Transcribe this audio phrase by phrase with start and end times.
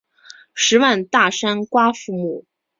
[0.55, 2.43] 十万大山瓜馥木